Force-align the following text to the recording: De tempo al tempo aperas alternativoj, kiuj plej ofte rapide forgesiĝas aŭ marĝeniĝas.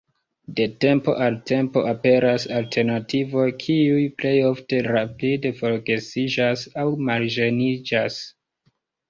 De 0.59 0.65
tempo 0.83 1.13
al 1.25 1.35
tempo 1.49 1.83
aperas 1.91 2.45
alternativoj, 2.59 3.45
kiuj 3.65 4.07
plej 4.23 4.33
ofte 4.49 4.81
rapide 4.89 5.53
forgesiĝas 5.61 6.67
aŭ 6.83 6.89
marĝeniĝas. 7.13 8.21